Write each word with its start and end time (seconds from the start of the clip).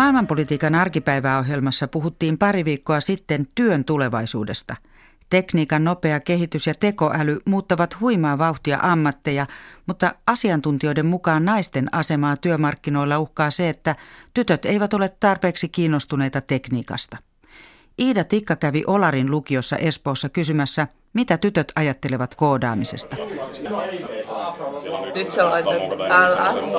Maailmanpolitiikan 0.00 0.74
arkipäiväohjelmassa 0.74 1.88
puhuttiin 1.88 2.38
pari 2.38 2.64
viikkoa 2.64 3.00
sitten 3.00 3.46
työn 3.54 3.84
tulevaisuudesta. 3.84 4.76
Tekniikan 5.30 5.84
nopea 5.84 6.20
kehitys 6.20 6.66
ja 6.66 6.74
tekoäly 6.74 7.38
muuttavat 7.44 8.00
huimaa 8.00 8.38
vauhtia 8.38 8.78
ammatteja, 8.82 9.46
mutta 9.86 10.14
asiantuntijoiden 10.26 11.06
mukaan 11.06 11.44
naisten 11.44 11.94
asemaa 11.94 12.36
työmarkkinoilla 12.36 13.18
uhkaa 13.18 13.50
se, 13.50 13.68
että 13.68 13.96
tytöt 14.34 14.64
eivät 14.64 14.94
ole 14.94 15.08
tarpeeksi 15.20 15.68
kiinnostuneita 15.68 16.40
tekniikasta. 16.40 17.16
Iida 17.98 18.24
Tikka 18.24 18.56
kävi 18.56 18.82
Olarin 18.86 19.30
lukiossa 19.30 19.76
Espoossa 19.76 20.28
kysymässä, 20.28 20.88
mitä 21.12 21.38
tytöt 21.38 21.72
ajattelevat 21.76 22.34
koodaamisesta. 22.34 23.16
Nyt 25.14 25.28
LS. 25.28 26.74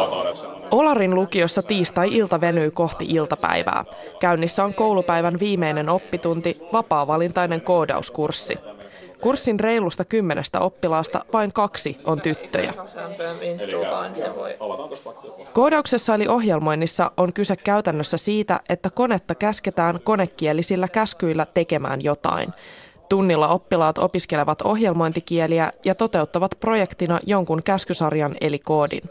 Olarin 0.72 1.16
lukiossa 1.16 1.64
tiistai-ilta 1.64 2.42
venyy 2.42 2.72
kohti 2.72 3.06
iltapäivää. 3.06 3.86
Käynnissä 4.20 4.64
on 4.64 4.74
koulupäivän 4.74 5.40
viimeinen 5.40 5.90
oppitunti, 5.90 6.58
vapaa-valintainen 6.74 7.62
koodauskurssi. 7.62 8.58
Kurssin 9.22 9.60
reilusta 9.60 10.06
kymmenestä 10.06 10.60
oppilaasta 10.60 11.26
vain 11.34 11.54
kaksi 11.54 11.98
on 12.06 12.22
tyttöjä. 12.22 12.74
Koodauksessa 15.54 16.16
eli 16.16 16.28
ohjelmoinnissa 16.28 17.12
on 17.18 17.34
kyse 17.34 17.56
käytännössä 17.56 18.18
siitä, 18.18 18.60
että 18.70 18.90
konetta 18.90 19.36
käsketään 19.36 20.00
konekielisillä 20.04 20.88
käskyillä 20.88 21.46
tekemään 21.46 22.04
jotain. 22.04 22.54
Tunnilla 23.12 23.48
oppilaat 23.48 23.98
opiskelevat 23.98 24.62
ohjelmointikieliä 24.62 25.71
ja 25.85 25.95
toteuttavat 25.95 26.51
projektina 26.59 27.20
jonkun 27.26 27.63
käskysarjan 27.63 28.35
eli 28.41 28.59
koodin. 28.59 29.01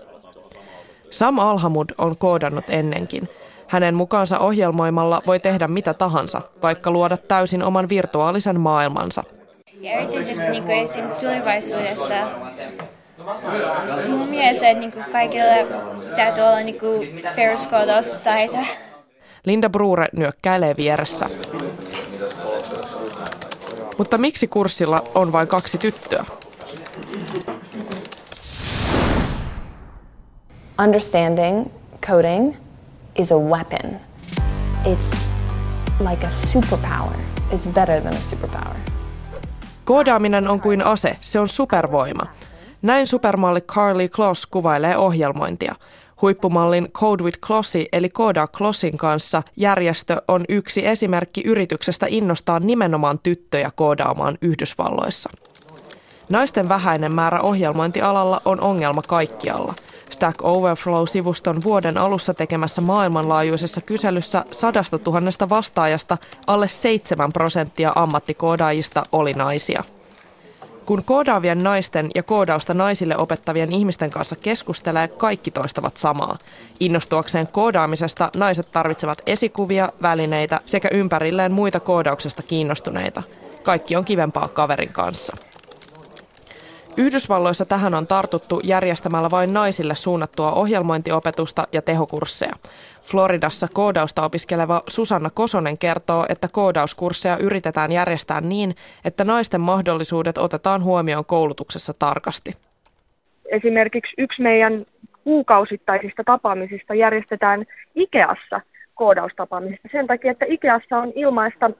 Sam 1.10 1.38
Alhamud 1.38 1.86
on 1.98 2.16
koodannut 2.16 2.64
ennenkin. 2.68 3.28
Hänen 3.66 3.94
mukaansa 3.94 4.38
ohjelmoimalla 4.38 5.22
voi 5.26 5.40
tehdä 5.40 5.68
mitä 5.68 5.94
tahansa, 5.94 6.42
vaikka 6.62 6.90
luoda 6.90 7.16
täysin 7.16 7.62
oman 7.62 7.88
virtuaalisen 7.88 8.60
maailmansa. 8.60 9.22
Ja 9.80 9.92
erityisesti 9.92 10.50
niin 10.50 10.64
kuin 10.64 10.78
esim. 10.78 11.04
tulevaisuudessa 11.20 12.14
mun 14.08 14.28
mielestä, 14.28 14.68
että 14.70 14.80
niin 14.80 14.92
kuin 14.92 15.04
kaikille 15.12 15.66
täytyy 16.16 16.44
olla 16.44 16.60
niin 16.60 16.80
kuin 16.80 17.22
peruskoodastaito. 17.36 18.58
Linda 19.44 19.70
Brure 19.70 20.08
nyökkäilee 20.12 20.74
vieressä. 20.76 21.26
Mutta 24.00 24.18
miksi 24.18 24.46
kurssilla 24.48 24.98
on 25.14 25.32
vain 25.32 25.48
kaksi 25.48 25.78
tyttöä? 25.78 26.24
understanding 30.84 31.70
coding 32.06 32.54
is 33.18 33.32
a 33.32 33.38
weapon. 33.38 34.00
It's 34.84 35.16
like 36.10 36.26
a 36.26 36.30
superpower. 36.30 37.16
It's 37.52 37.68
better 37.74 38.00
than 38.00 38.14
a 38.14 38.20
superpower. 38.20 38.76
Koodaaminen 39.84 40.48
on 40.48 40.60
kuin 40.60 40.86
ase, 40.86 41.16
se 41.20 41.40
on 41.40 41.48
supervoima. 41.48 42.22
Näin 42.82 43.06
supermalli 43.06 43.60
Carly 43.60 44.08
Kloss 44.08 44.46
kuvailee 44.46 44.96
ohjelmointia. 44.96 45.74
Huippumallin 46.22 46.88
Code 46.92 47.22
with 47.22 47.38
Klossy 47.46 47.86
eli 47.92 48.08
Kooda 48.08 48.46
Klossin 48.46 48.96
kanssa 48.96 49.42
järjestö 49.56 50.22
on 50.28 50.44
yksi 50.48 50.86
esimerkki 50.86 51.42
yrityksestä 51.44 52.06
innostaa 52.08 52.60
nimenomaan 52.60 53.18
tyttöjä 53.18 53.70
koodaamaan 53.74 54.38
Yhdysvalloissa. 54.42 55.30
Naisten 56.28 56.68
vähäinen 56.68 57.14
määrä 57.14 57.40
ohjelmointialalla 57.40 58.42
on 58.45 58.61
ongelma 58.61 59.02
kaikkialla– 59.02 59.74
Stack 60.11 60.45
Overflow-sivuston 60.45 61.62
vuoden 61.64 61.98
alussa 61.98 62.34
tekemässä 62.34 62.80
maailmanlaajuisessa 62.80 63.80
kyselyssä 63.80 64.45
sadasta 64.50 64.98
tuhannesta 64.98 65.48
vastaajasta 65.48 66.18
alle 66.46 66.68
7 66.68 67.33
prosenttia 67.33 67.92
ammattikoodaajista 67.95 69.02
oli 69.12 69.33
naisia. 69.33 69.84
Kun 70.86 71.05
koodaavien 71.05 71.58
naisten 71.58 72.11
ja 72.14 72.23
koodausta 72.23 72.74
naisille 72.74 73.17
opettavien 73.17 73.73
ihmisten 73.73 74.11
kanssa 74.11 74.36
keskustelee, 74.36 75.08
kaikki 75.08 75.51
toistavat 75.51 75.96
samaa. 75.96 76.39
Innostuakseen 76.80 77.46
koodaamisesta 77.46 78.30
naiset 78.36 78.70
tarvitsevat 78.70 79.23
esikuvia, 79.27 79.92
välineitä 80.02 80.61
sekä 80.67 80.89
ympärilleen 80.92 81.52
muita 81.52 81.80
koodauksesta 81.80 82.42
kiinnostuneita. 82.42 83.23
Kaikki 83.63 83.96
on 83.96 84.05
kivempaa 84.05 84.48
kaverin 84.48 84.92
kanssa. 84.92 85.36
Yhdysvalloissa 86.96 87.64
tähän 87.64 87.95
on 87.95 88.07
tartuttu 88.07 88.61
järjestämällä 88.64 89.30
vain 89.30 89.55
naisille 89.55 89.95
suunnattua 89.95 90.52
ohjelmointiopetusta 90.52 91.69
ja 91.73 91.83
tehokursseja. 91.83 92.52
Floridassa 93.10 93.66
koodausta 93.74 94.24
opiskeleva 94.24 94.82
Susanna 94.86 95.30
Kosonen 95.30 95.78
kertoo, 95.78 96.26
että 96.28 96.48
koodauskursseja 96.52 97.36
yritetään 97.36 97.92
järjestää 97.92 98.40
niin, 98.40 98.74
että 99.04 99.24
naisten 99.24 99.62
mahdollisuudet 99.62 100.38
otetaan 100.38 100.84
huomioon 100.84 101.24
koulutuksessa 101.24 101.94
tarkasti. 101.98 102.52
Esimerkiksi 103.48 104.14
yksi 104.18 104.42
meidän 104.42 104.84
kuukausittaisista 105.24 106.24
tapaamisista 106.24 106.94
järjestetään 106.94 107.64
Ikeassa 107.94 108.60
koodaustapaamisista 108.94 109.88
sen 109.92 110.06
takia, 110.06 110.30
että 110.30 110.46
Ikeassa 110.48 110.98
on 110.98 111.12
ilmaista 111.14 111.70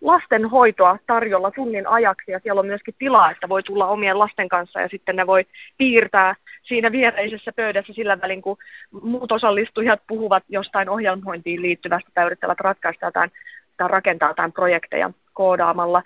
lastenhoitoa 0.00 0.98
tarjolla 1.06 1.50
tunnin 1.50 1.86
ajaksi 1.86 2.32
ja 2.32 2.40
siellä 2.42 2.60
on 2.60 2.66
myöskin 2.66 2.94
tilaa, 2.98 3.30
että 3.30 3.48
voi 3.48 3.62
tulla 3.62 3.86
omien 3.86 4.18
lasten 4.18 4.48
kanssa 4.48 4.80
ja 4.80 4.88
sitten 4.88 5.16
ne 5.16 5.26
voi 5.26 5.44
piirtää 5.78 6.34
siinä 6.68 6.92
viereisessä 6.92 7.52
pöydässä 7.56 7.92
sillä 7.92 8.20
välin, 8.20 8.42
kun 8.42 8.56
muut 9.02 9.32
osallistujat 9.32 10.00
puhuvat 10.08 10.42
jostain 10.48 10.88
ohjelmointiin 10.88 11.62
liittyvästä 11.62 12.10
tai 12.14 12.26
yrittävät 12.26 12.60
ratkaista 12.60 13.06
jotain 13.06 13.32
tai 13.76 13.88
rakentaa 13.88 14.30
jotain 14.30 14.52
projekteja 14.52 15.10
koodaamalla. 15.32 16.02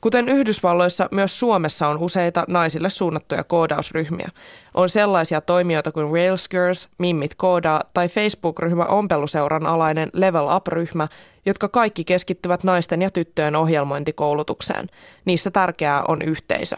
Kuten 0.00 0.28
Yhdysvalloissa, 0.28 1.08
myös 1.10 1.40
Suomessa 1.40 1.88
on 1.88 1.98
useita 1.98 2.44
naisille 2.48 2.90
suunnattuja 2.90 3.44
koodausryhmiä. 3.44 4.28
On 4.74 4.88
sellaisia 4.88 5.40
toimijoita 5.40 5.92
kuin 5.92 6.12
Rails 6.12 6.48
Girls, 6.48 6.88
Mimmit 6.98 7.34
Koodaa 7.36 7.80
tai 7.94 8.08
Facebook-ryhmä 8.08 8.84
Ompeluseuran 8.84 9.66
alainen 9.66 10.08
Level 10.12 10.46
Up-ryhmä, 10.56 11.08
jotka 11.48 11.68
kaikki 11.68 12.04
keskittyvät 12.04 12.64
naisten 12.64 13.02
ja 13.02 13.10
tyttöjen 13.10 13.56
ohjelmointikoulutukseen. 13.56 14.86
Niissä 15.24 15.50
tärkeää 15.50 16.02
on 16.08 16.22
yhteisö. 16.22 16.76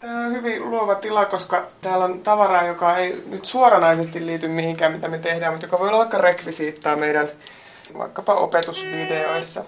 Tämä 0.00 0.26
on 0.26 0.32
hyvin 0.32 0.70
luova 0.70 0.94
tila, 0.94 1.24
koska 1.24 1.66
täällä 1.80 2.04
on 2.04 2.20
tavaraa, 2.20 2.66
joka 2.66 2.96
ei 2.96 3.22
nyt 3.30 3.44
suoranaisesti 3.44 4.26
liity 4.26 4.48
mihinkään, 4.48 4.92
mitä 4.92 5.08
me 5.08 5.18
tehdään, 5.18 5.52
mutta 5.52 5.66
joka 5.66 5.78
voi 5.78 5.88
olla 5.88 5.98
vaikka 5.98 6.18
rekvisiittaa 6.18 6.96
meidän 6.96 7.28
vaikkapa 7.98 8.34
opetusvideoissa. 8.34 9.64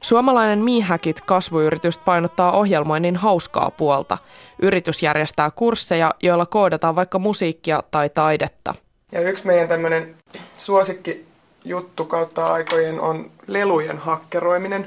Suomalainen 0.00 0.58
Mihäkit 0.58 1.20
kasvuyritys 1.20 1.98
painottaa 1.98 2.52
ohjelmoinnin 2.52 3.16
hauskaa 3.16 3.70
puolta. 3.70 4.18
Yritys 4.62 5.02
järjestää 5.02 5.50
kursseja, 5.50 6.10
joilla 6.22 6.46
koodataan 6.46 6.96
vaikka 6.96 7.18
musiikkia 7.18 7.82
tai 7.90 8.10
taidetta. 8.10 8.74
Ja 9.12 9.20
yksi 9.20 9.46
meidän 9.46 9.68
tämmöinen 9.68 10.14
suosikki 10.58 11.33
juttu 11.64 12.04
kautta 12.04 12.46
aikojen 12.46 13.00
on 13.00 13.30
lelujen 13.46 13.98
hakkeroiminen. 13.98 14.86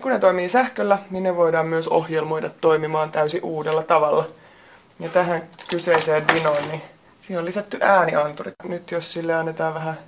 Kun 0.00 0.12
ne 0.12 0.18
toimii 0.18 0.48
sähköllä, 0.48 0.98
niin 1.10 1.22
ne 1.22 1.36
voidaan 1.36 1.66
myös 1.66 1.88
ohjelmoida 1.88 2.50
toimimaan 2.60 3.12
täysin 3.12 3.44
uudella 3.44 3.82
tavalla. 3.82 4.26
Ja 5.00 5.08
tähän 5.08 5.42
kyseiseen 5.70 6.28
dinoon, 6.28 6.68
niin 6.70 6.82
siihen 7.20 7.38
on 7.38 7.44
lisätty 7.44 7.78
äänianturit. 7.80 8.54
Nyt 8.64 8.90
jos 8.90 9.12
sille 9.12 9.34
annetaan 9.34 9.74
vähän 9.74 9.98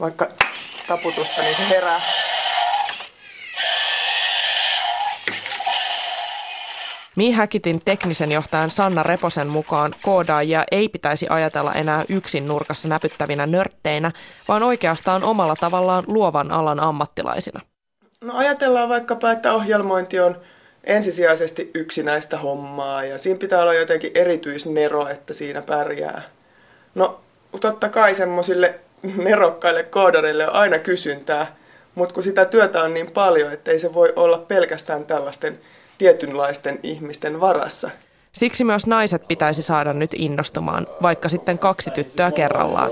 vaikka 0.00 0.28
taputusta, 0.88 1.42
niin 1.42 1.56
se 1.56 1.68
herää. 1.68 2.00
Miihäkitin 7.18 7.80
teknisen 7.84 8.32
johtajan 8.32 8.70
Sanna 8.70 9.02
Reposen 9.02 9.48
mukaan 9.48 9.92
koodaajia 10.02 10.64
ei 10.70 10.88
pitäisi 10.88 11.26
ajatella 11.30 11.74
enää 11.74 12.04
yksin 12.08 12.48
nurkassa 12.48 12.88
näpyttävinä 12.88 13.46
nörtteinä, 13.46 14.12
vaan 14.48 14.62
oikeastaan 14.62 15.24
omalla 15.24 15.56
tavallaan 15.56 16.04
luovan 16.06 16.50
alan 16.50 16.80
ammattilaisina. 16.80 17.60
No 18.20 18.36
ajatellaan 18.36 18.88
vaikkapa, 18.88 19.32
että 19.32 19.52
ohjelmointi 19.52 20.20
on 20.20 20.40
ensisijaisesti 20.84 21.70
yksinäistä 21.74 22.38
hommaa 22.38 23.04
ja 23.04 23.18
siinä 23.18 23.38
pitää 23.38 23.62
olla 23.62 23.74
jotenkin 23.74 24.12
erityisnero, 24.14 25.08
että 25.08 25.34
siinä 25.34 25.62
pärjää. 25.62 26.22
No 26.94 27.20
totta 27.60 27.88
kai 27.88 28.14
semmoisille 28.14 28.78
nerokkaille 29.16 29.82
koodareille 29.82 30.48
on 30.48 30.54
aina 30.54 30.78
kysyntää, 30.78 31.56
mutta 31.94 32.14
kun 32.14 32.22
sitä 32.22 32.44
työtä 32.44 32.82
on 32.82 32.94
niin 32.94 33.10
paljon, 33.10 33.52
että 33.52 33.70
ei 33.70 33.78
se 33.78 33.94
voi 33.94 34.12
olla 34.16 34.38
pelkästään 34.38 35.04
tällaisten 35.04 35.58
tietynlaisten 35.98 36.80
ihmisten 36.82 37.40
varassa. 37.40 37.90
Siksi 38.32 38.64
myös 38.64 38.86
naiset 38.86 39.28
pitäisi 39.28 39.62
saada 39.62 39.92
nyt 39.92 40.10
innostumaan, 40.14 40.86
vaikka 41.02 41.28
sitten 41.28 41.58
kaksi 41.58 41.90
tyttöä 41.90 42.32
kerrallaan. 42.32 42.88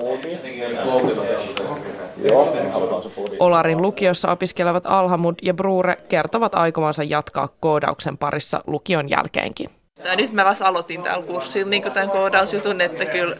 Olarin 3.38 3.82
lukiossa 3.82 4.30
opiskelevat 4.30 4.84
Alhamud 4.86 5.34
ja 5.42 5.54
Brure 5.54 5.96
kertovat 6.08 6.54
aikovansa 6.54 7.02
jatkaa 7.02 7.48
koodauksen 7.60 8.18
parissa 8.18 8.62
lukion 8.66 9.10
jälkeenkin. 9.10 9.70
Nyt 10.16 10.32
mä 10.32 10.44
vasta 10.44 10.66
aloitin 10.66 11.02
tällä 11.02 11.26
kurssilla 11.26 11.70
niin 11.70 11.82
tämän 11.82 12.10
koodausjutun, 12.10 12.80
että 12.80 13.04
kyllä, 13.04 13.36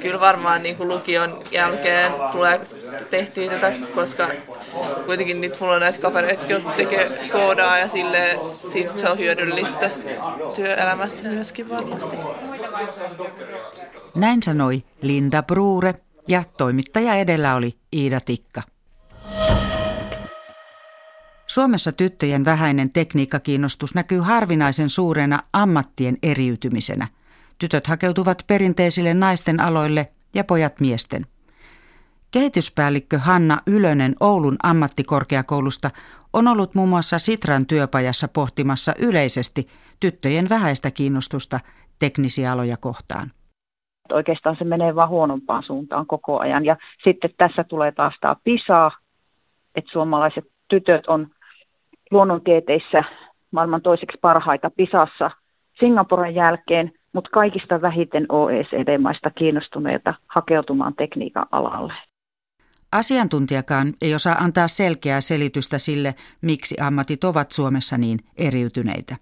kyllä 0.00 0.20
varmaan 0.20 0.62
niin 0.62 0.76
kuin 0.76 0.88
lukion 0.88 1.40
jälkeen 1.52 2.04
tulee 2.32 2.60
tehtyä 3.10 3.50
tätä, 3.50 3.72
koska 3.94 4.28
kuitenkin 5.06 5.40
nyt 5.40 5.60
mulla 5.60 5.74
on 5.74 5.80
näitä 5.80 5.98
kavereita, 5.98 6.46
jotka 6.46 6.72
tekee 6.72 7.28
koodaa 7.32 7.78
ja 7.78 7.88
sille 7.88 8.38
siitä 8.72 8.98
se 8.98 9.08
on 9.08 9.18
hyödyllistä 9.18 9.78
tässä 9.78 10.08
työelämässä 10.56 11.28
myöskin 11.28 11.68
varmasti. 11.68 12.16
Näin 14.14 14.42
sanoi 14.42 14.82
Linda 15.02 15.42
Bruure 15.42 15.94
ja 16.28 16.44
toimittaja 16.56 17.14
edellä 17.14 17.54
oli 17.54 17.74
Iida 17.92 18.20
Tikka. 18.20 18.62
Suomessa 21.48 21.92
tyttöjen 21.92 22.44
vähäinen 22.44 22.90
tekniikkakiinnostus 22.92 23.94
näkyy 23.94 24.18
harvinaisen 24.18 24.90
suurena 24.90 25.38
ammattien 25.52 26.16
eriytymisenä. 26.22 27.06
Tytöt 27.58 27.86
hakeutuvat 27.86 28.44
perinteisille 28.46 29.14
naisten 29.14 29.60
aloille 29.60 30.06
ja 30.34 30.44
pojat 30.44 30.80
miesten. 30.80 31.26
Kehityspäällikkö 32.30 33.18
Hanna 33.18 33.58
Ylönen 33.66 34.14
Oulun 34.20 34.56
ammattikorkeakoulusta 34.62 35.90
on 36.32 36.48
ollut 36.48 36.74
muun 36.74 36.88
muassa 36.88 37.18
Sitran 37.18 37.66
työpajassa 37.66 38.28
pohtimassa 38.28 38.94
yleisesti 38.98 39.68
tyttöjen 40.00 40.48
vähäistä 40.48 40.90
kiinnostusta 40.90 41.60
teknisiä 41.98 42.52
aloja 42.52 42.76
kohtaan. 42.76 43.30
Oikeastaan 44.12 44.56
se 44.58 44.64
menee 44.64 44.94
vaan 44.94 45.08
huonompaan 45.08 45.62
suuntaan 45.62 46.06
koko 46.06 46.38
ajan. 46.38 46.64
Ja 46.64 46.76
sitten 47.04 47.30
tässä 47.36 47.64
tulee 47.64 47.92
taas 47.92 48.14
tämä 48.20 48.36
PISA, 48.44 48.90
että 49.74 49.90
suomalaiset 49.92 50.44
tytöt 50.68 51.06
on 51.06 51.30
luonnontieteissä 52.10 53.04
maailman 53.50 53.82
toiseksi 53.82 54.18
parhaita 54.20 54.70
PISassa 54.70 55.30
Singaporen 55.80 56.34
jälkeen, 56.34 56.92
mutta 57.12 57.30
kaikista 57.30 57.82
vähiten 57.82 58.26
OECD-maista 58.28 59.30
kiinnostuneita 59.30 60.14
hakeutumaan 60.26 60.94
tekniikan 60.94 61.46
alalle. 61.50 61.94
Asiantuntijakaan 62.92 63.86
ei 64.02 64.14
osaa 64.14 64.34
antaa 64.34 64.68
selkeää 64.68 65.20
selitystä 65.20 65.78
sille, 65.78 66.14
miksi 66.42 66.76
ammatit 66.80 67.24
ovat 67.24 67.50
Suomessa 67.50 67.98
niin 67.98 68.18
eriytyneitä. 68.38 69.16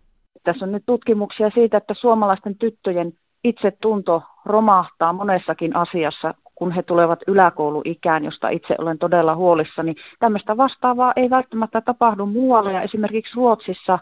Tässä 0.44 0.64
on 0.64 0.72
nyt 0.72 0.82
tutkimuksia 0.86 1.50
siitä, 1.50 1.76
että 1.76 1.94
suomalaisten 1.94 2.58
tyttöjen 2.58 3.12
itsetunto 3.44 4.22
romahtaa 4.44 5.12
monessakin 5.12 5.76
asiassa, 5.76 6.34
kun 6.56 6.72
he 6.72 6.82
tulevat 6.82 7.20
yläkouluikään, 7.26 8.24
josta 8.24 8.48
itse 8.48 8.74
olen 8.78 8.98
todella 8.98 9.34
huolissani. 9.34 9.94
Tämmöistä 10.18 10.56
vastaavaa 10.56 11.12
ei 11.16 11.30
välttämättä 11.30 11.80
tapahdu 11.80 12.26
muualla 12.26 12.72
ja 12.72 12.82
esimerkiksi 12.82 13.36
Ruotsissa 13.36 13.98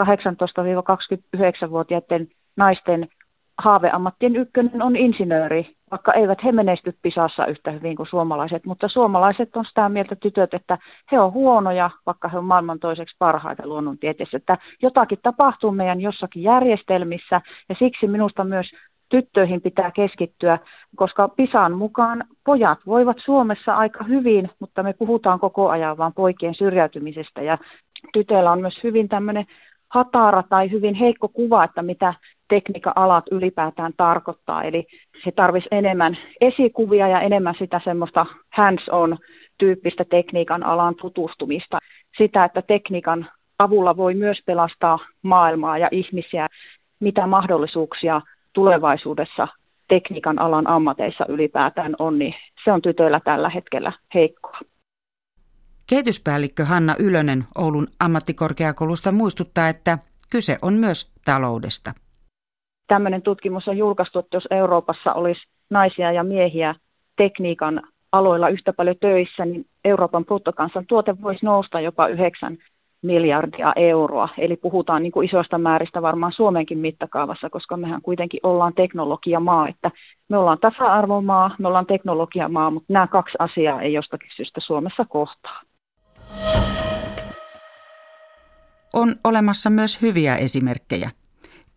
18-29-vuotiaiden 0.00 2.28
naisten 2.56 3.08
haaveammattien 3.58 4.36
ykkönen 4.36 4.82
on 4.82 4.96
insinööri, 4.96 5.76
vaikka 5.90 6.12
eivät 6.12 6.44
he 6.44 6.52
menesty 6.52 6.94
pisassa 7.02 7.46
yhtä 7.46 7.70
hyvin 7.70 7.96
kuin 7.96 8.06
suomalaiset, 8.06 8.66
mutta 8.66 8.88
suomalaiset 8.88 9.56
on 9.56 9.64
sitä 9.64 9.88
mieltä 9.88 10.16
tytöt, 10.16 10.54
että 10.54 10.78
he 11.12 11.20
on 11.20 11.32
huonoja, 11.32 11.90
vaikka 12.06 12.28
he 12.28 12.38
on 12.38 12.44
maailman 12.44 12.78
toiseksi 12.78 13.16
parhaita 13.18 13.66
luonnontieteessä, 13.66 14.36
että 14.36 14.58
jotakin 14.82 15.18
tapahtuu 15.22 15.72
meidän 15.72 16.00
jossakin 16.00 16.42
järjestelmissä 16.42 17.40
ja 17.68 17.74
siksi 17.78 18.06
minusta 18.06 18.44
myös 18.44 18.66
tyttöihin 19.10 19.60
pitää 19.60 19.90
keskittyä, 19.90 20.58
koska 20.96 21.28
PISAn 21.28 21.76
mukaan 21.76 22.24
pojat 22.44 22.78
voivat 22.86 23.16
Suomessa 23.24 23.76
aika 23.76 24.04
hyvin, 24.04 24.50
mutta 24.58 24.82
me 24.82 24.92
puhutaan 24.92 25.40
koko 25.40 25.68
ajan 25.68 25.98
vain 25.98 26.12
poikien 26.12 26.54
syrjäytymisestä 26.54 27.42
ja 27.42 27.58
tytöillä 28.12 28.52
on 28.52 28.60
myös 28.60 28.80
hyvin 28.84 29.08
tämmöinen 29.08 29.46
hatara 29.90 30.42
tai 30.42 30.70
hyvin 30.70 30.94
heikko 30.94 31.28
kuva, 31.28 31.64
että 31.64 31.82
mitä 31.82 32.14
tekniikan 32.48 32.92
alat 32.96 33.24
ylipäätään 33.30 33.92
tarkoittaa. 33.96 34.62
Eli 34.62 34.86
se 35.24 35.32
tarvisi 35.32 35.68
enemmän 35.70 36.16
esikuvia 36.40 37.08
ja 37.08 37.20
enemmän 37.20 37.54
sitä 37.58 37.80
semmoista 37.84 38.26
hands-on 38.52 39.18
tyyppistä 39.58 40.04
tekniikan 40.04 40.62
alan 40.62 40.94
tutustumista. 40.94 41.78
Sitä, 42.18 42.44
että 42.44 42.62
tekniikan 42.62 43.26
avulla 43.58 43.96
voi 43.96 44.14
myös 44.14 44.38
pelastaa 44.46 44.98
maailmaa 45.22 45.78
ja 45.78 45.88
ihmisiä, 45.90 46.46
mitä 47.00 47.26
mahdollisuuksia 47.26 48.20
tulevaisuudessa 48.52 49.48
tekniikan 49.88 50.38
alan 50.38 50.66
ammateissa 50.66 51.26
ylipäätään 51.28 51.96
on, 51.98 52.18
niin 52.18 52.34
se 52.64 52.72
on 52.72 52.82
tytöillä 52.82 53.20
tällä 53.24 53.48
hetkellä 53.48 53.92
heikkoa. 54.14 54.58
Kehityspäällikkö 55.90 56.64
Hanna 56.64 56.94
Ylönen 56.98 57.44
Oulun 57.58 57.86
ammattikorkeakoulusta 58.00 59.12
muistuttaa, 59.12 59.68
että 59.68 59.98
kyse 60.32 60.58
on 60.62 60.74
myös 60.74 61.14
taloudesta. 61.24 61.92
Tämmöinen 62.88 63.22
tutkimus 63.22 63.68
on 63.68 63.78
julkaistu, 63.78 64.18
että 64.18 64.36
jos 64.36 64.48
Euroopassa 64.50 65.12
olisi 65.12 65.40
naisia 65.70 66.12
ja 66.12 66.24
miehiä 66.24 66.74
tekniikan 67.16 67.82
aloilla 68.12 68.48
yhtä 68.48 68.72
paljon 68.72 68.96
töissä, 69.00 69.44
niin 69.44 69.66
Euroopan 69.84 70.24
bruttokansantuote 70.24 71.22
voisi 71.22 71.46
nousta 71.46 71.80
jopa 71.80 72.08
9 72.08 72.58
miljardia 73.02 73.72
euroa. 73.76 74.28
Eli 74.38 74.56
puhutaan 74.56 75.02
niin 75.02 75.12
kuin 75.12 75.28
isoista 75.28 75.58
määristä 75.58 76.02
varmaan 76.02 76.32
Suomenkin 76.32 76.78
mittakaavassa, 76.78 77.50
koska 77.50 77.76
mehän 77.76 78.02
kuitenkin 78.02 78.40
ollaan 78.42 78.74
teknologiamaa, 78.74 79.68
että 79.68 79.90
me 80.28 80.38
ollaan 80.38 80.58
tasa-arvomaa, 80.58 81.56
me 81.58 81.68
ollaan 81.68 81.86
teknologiamaa, 81.86 82.70
mutta 82.70 82.92
nämä 82.92 83.06
kaksi 83.06 83.36
asiaa 83.38 83.82
ei 83.82 83.92
jostakin 83.92 84.30
syystä 84.36 84.60
Suomessa 84.60 85.04
kohtaa. 85.08 85.62
On 88.92 89.14
olemassa 89.24 89.70
myös 89.70 90.02
hyviä 90.02 90.36
esimerkkejä. 90.36 91.10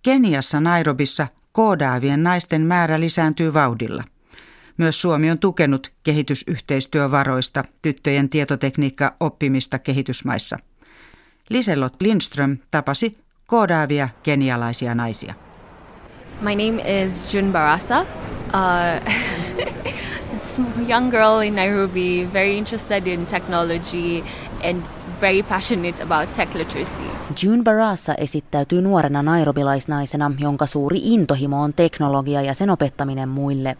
Keniassa 0.03 0.59
Nairobissa 0.59 1.27
koodaavien 1.51 2.23
naisten 2.23 2.61
määrä 2.61 2.99
lisääntyy 2.99 3.53
vauhdilla. 3.53 4.03
Myös 4.77 5.01
Suomi 5.01 5.31
on 5.31 5.39
tukenut 5.39 5.91
kehitysyhteistyövaroista 6.03 7.63
tyttöjen 7.81 8.29
tietotekniikka-oppimista 8.29 9.79
kehitysmaissa– 9.79 10.57
Liselot 11.49 11.93
Lindström 12.01 12.57
tapasi 12.71 13.17
koodaavia 13.47 14.09
kenialaisia 14.23 14.95
naisia. 14.95 15.33
My 16.41 16.55
name 16.55 17.03
is 17.03 17.33
Jun 17.33 17.51
Barasa. 17.51 18.01
Uh, 18.01 19.13
young 20.89 21.11
girl 21.11 21.39
in 21.39 21.55
Nairobi, 21.55 22.29
very 22.33 22.57
interested 22.57 23.07
in 23.07 23.25
technology 23.25 24.23
and 24.63 24.83
very 25.21 25.43
passionate 25.43 26.03
about 26.03 26.31
tech 26.33 26.55
literacy. 26.55 27.03
June 27.43 27.63
Barassa 27.63 28.15
esittäytyy 28.15 28.81
nuorena 28.81 29.23
nairobilaisnaisena, 29.23 30.31
jonka 30.39 30.65
suuri 30.65 30.99
intohimo 31.03 31.61
on 31.61 31.73
teknologia 31.73 32.41
ja 32.41 32.53
sen 32.53 32.69
opettaminen 32.69 33.29
muille. 33.29 33.77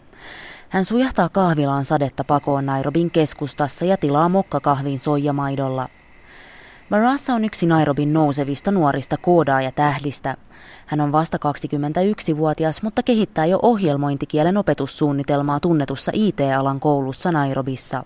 Hän 0.68 0.84
sujahtaa 0.84 1.28
kahvilaan 1.28 1.84
sadetta 1.84 2.24
pakoon 2.24 2.66
Nairobin 2.66 3.10
keskustassa 3.10 3.84
ja 3.84 3.96
tilaa 3.96 4.28
mokkakahvin 4.28 4.98
soijamaidolla– 4.98 5.88
Marassa 6.94 7.34
on 7.34 7.44
yksi 7.44 7.66
Nairobin 7.66 8.12
nousevista 8.12 8.70
nuorista 8.70 9.16
koodaaja-tähdistä. 9.16 10.36
Hän 10.86 11.00
on 11.00 11.12
vasta 11.12 11.38
21-vuotias, 11.38 12.82
mutta 12.82 13.02
kehittää 13.02 13.46
jo 13.46 13.58
ohjelmointikielen 13.62 14.56
opetussuunnitelmaa 14.56 15.60
tunnetussa 15.60 16.12
IT-alan 16.14 16.80
koulussa 16.80 17.32
Nairobissa. 17.32 18.04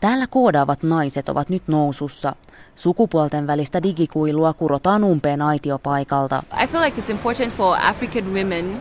Täällä 0.00 0.26
koodaavat 0.26 0.82
naiset 0.82 1.28
ovat 1.28 1.48
nyt 1.48 1.62
nousussa. 1.66 2.36
Sukupuolten 2.76 3.46
välistä 3.46 3.82
digikuilua 3.82 4.52
kurotaan 4.52 5.04
umpeen 5.04 5.42
aitiopaikalta. 5.42 6.42
I 6.62 6.66
feel 6.66 6.84
like 6.84 7.00
it's 7.00 7.10
important 7.10 7.54
for 7.54 7.76
African 7.80 8.34
women 8.34 8.80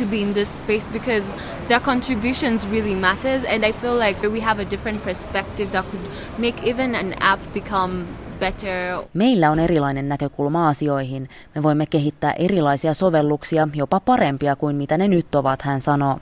to 0.00 0.06
be 0.06 0.16
in 0.16 0.34
this 0.34 0.58
space 0.58 0.92
because 0.92 1.34
their 1.68 1.80
contributions 1.80 2.66
really 2.70 2.94
matters 2.94 3.44
and 3.44 3.64
I 3.64 3.72
feel 3.72 3.98
like 3.98 4.28
we 4.28 4.40
have 4.40 4.62
a 4.62 4.70
different 4.70 5.02
perspective 5.02 5.70
that 5.72 5.84
could 5.90 6.00
make 6.38 6.68
even 6.68 6.94
an 6.94 7.14
app 7.20 7.40
become 7.52 8.06
better. 8.40 9.04
Meillä 9.14 9.50
on 9.50 9.58
erilainen 9.58 10.08
näkökulma 10.08 10.68
asioihin. 10.68 11.28
Me 11.54 11.62
voimme 11.62 11.86
kehittää 11.86 12.32
erilaisia 12.32 12.94
sovelluksia, 12.94 13.68
jopa 13.74 14.00
parempia 14.00 14.56
kuin 14.56 14.76
mitä 14.76 14.98
ne 14.98 15.08
nyt 15.08 15.34
ovat, 15.34 15.62
hän 15.62 15.80
sanoo. 15.80 16.20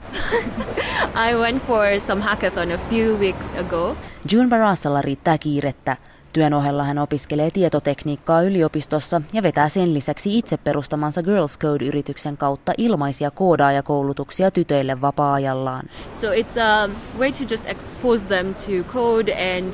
I 1.29 1.35
went 1.35 1.63
for 1.63 1.85
some 2.07 2.21
hackathon 2.21 2.71
a 2.71 2.77
few 2.89 3.17
weeks 3.17 3.45
ago. 3.59 3.97
June 4.31 4.49
Barassalla 4.49 5.01
riittää 5.01 5.37
kiirettä. 5.37 5.97
Työn 6.33 6.53
ohella 6.53 6.83
hän 6.83 6.97
opiskelee 6.97 7.51
tietotekniikkaa 7.51 8.41
yliopistossa 8.41 9.21
ja 9.33 9.43
vetää 9.43 9.69
sen 9.69 9.93
lisäksi 9.93 10.37
itse 10.37 10.57
perustamansa 10.57 11.23
Girls 11.23 11.59
Code-yrityksen 11.59 12.37
kautta 12.37 12.73
ilmaisia 12.77 13.31
koodaajakoulutuksia 13.31 14.51
tytöille 14.51 15.01
vapaa-ajallaan. 15.01 15.85
So 16.11 16.27
it's 16.27 16.61
a 16.61 16.89
way 17.19 17.31
to 17.31 17.43
just 17.49 17.65
expose 17.65 18.25
them 18.25 18.53
to 18.53 18.93
code 18.93 19.57
and 19.57 19.73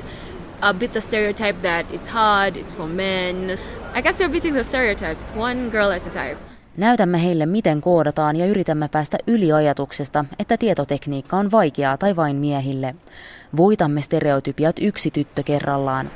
a 0.62 0.74
bit 0.74 0.92
the 0.92 1.02
stereotype 1.02 1.60
that 1.62 1.86
it's 1.92 2.08
hard, 2.08 2.56
it's 2.56 2.76
for 2.76 2.88
men. 2.88 3.36
I 3.96 4.02
guess 4.02 4.20
we're 4.20 4.32
beating 4.32 4.56
the 4.56 4.64
stereotypes 4.64 5.34
one 5.38 5.70
girl 5.70 5.92
at 5.92 6.08
a 6.08 6.10
time. 6.10 6.38
Näytämme 6.78 7.24
heille, 7.24 7.46
miten 7.46 7.82
koodataan 7.82 8.36
ja 8.36 8.46
yritämme 8.46 8.88
päästä 8.88 9.18
yli 9.28 9.52
ajatuksesta, 9.52 10.26
että 10.40 10.58
tietotekniikka 10.58 11.38
on 11.38 11.52
vaikeaa 11.52 11.98
tai 11.98 12.16
vain 12.16 12.36
miehille. 12.36 12.96
Voitamme 13.58 14.02
stereotypiat 14.02 14.76
yksi 14.82 15.12
tyttö 15.12 15.44
kerrallaan. 15.44 16.12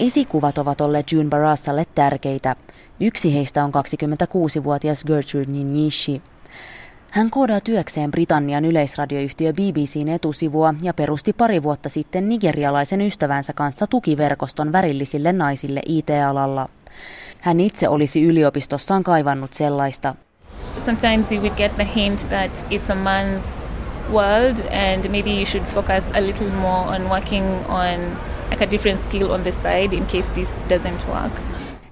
Esikuvat 0.00 0.58
ovat 0.58 0.80
olleet 0.80 1.12
June 1.12 1.28
Barassalle 1.28 1.86
tärkeitä. 1.94 2.56
Yksi 3.00 3.34
heistä 3.34 3.64
on 3.64 3.72
26-vuotias 3.74 5.04
Gertrude 5.04 5.52
Ninyishi. 5.52 6.22
Hän 7.10 7.30
koodaa 7.30 7.60
työkseen 7.60 8.10
Britannian 8.10 8.64
yleisradioyhtiö 8.64 9.52
BBCn 9.52 10.08
etusivua 10.08 10.74
ja 10.82 10.94
perusti 10.94 11.32
pari 11.32 11.62
vuotta 11.62 11.88
sitten 11.88 12.28
nigerialaisen 12.28 13.00
ystävänsä 13.00 13.52
kanssa 13.52 13.86
tukiverkoston 13.86 14.72
värillisille 14.72 15.32
naisille 15.32 15.80
IT-alalla. 15.86 16.68
Hän 17.40 17.60
itse 17.60 17.88
olisi 17.88 18.22
yliopistossaan 18.22 19.04
kaivannut 19.04 19.52
sellaista. 19.52 20.14
Sometimes 20.84 21.32
you 21.32 21.40
would 21.40 21.56
get 21.56 21.74
the 21.74 21.88
hint 21.96 22.28
that 22.28 22.66
it's 22.70 22.92
a 22.92 22.94
man's 22.94 23.44
world 24.12 24.58
and 24.92 25.08
maybe 25.08 25.30
you 25.30 25.46
should 25.46 25.66
focus 25.66 26.04
a 26.14 26.20
little 26.20 26.50
more 26.50 26.96
on 26.96 27.08
working 27.08 27.46
on 27.68 28.16
like 28.50 28.64
a 28.64 28.70
different 28.70 29.00
skill 29.00 29.30
on 29.30 29.40
the 29.40 29.52
side 29.52 29.96
in 29.96 30.06
case 30.06 30.30
this 30.34 30.48
doesn't 30.68 31.08
work. 31.08 31.32